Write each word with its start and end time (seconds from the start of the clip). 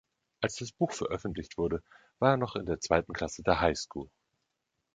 Als 0.41 0.55
das 0.55 0.71
Buch 0.71 0.93
veröffentlicht 0.93 1.59
wurde, 1.59 1.83
war 2.17 2.31
er 2.31 2.37
noch 2.37 2.55
in 2.55 2.65
der 2.65 2.79
zweiten 2.79 3.13
Klasse 3.13 3.43
der 3.43 3.61
High 3.61 3.77
School. 3.77 4.09